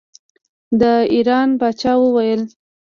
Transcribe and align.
د 0.79 0.81
ایران 1.13 1.49
پاچا 1.59 1.93
وویل. 1.99 2.41